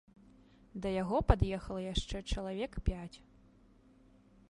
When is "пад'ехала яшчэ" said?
1.33-2.17